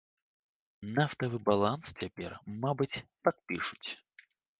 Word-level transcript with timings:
Нафтавы 0.95 1.39
баланс 1.49 1.85
цяпер, 2.03 2.31
мабыць, 2.63 3.03
падпішуць. 3.29 3.89